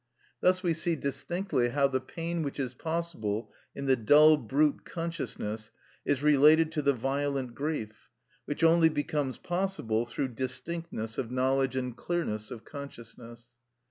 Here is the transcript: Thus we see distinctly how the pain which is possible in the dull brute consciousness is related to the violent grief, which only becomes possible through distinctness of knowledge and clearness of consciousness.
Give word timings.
Thus 0.39 0.63
we 0.63 0.73
see 0.73 0.95
distinctly 0.95 1.69
how 1.69 1.87
the 1.87 2.01
pain 2.01 2.41
which 2.41 2.59
is 2.59 2.73
possible 2.73 3.51
in 3.75 3.85
the 3.85 3.95
dull 3.95 4.35
brute 4.35 4.83
consciousness 4.83 5.69
is 6.05 6.23
related 6.23 6.71
to 6.71 6.81
the 6.81 6.93
violent 6.93 7.53
grief, 7.53 8.09
which 8.45 8.63
only 8.63 8.89
becomes 8.89 9.37
possible 9.37 10.07
through 10.07 10.29
distinctness 10.29 11.19
of 11.19 11.29
knowledge 11.29 11.75
and 11.75 11.95
clearness 11.95 12.49
of 12.49 12.65
consciousness. 12.65 13.51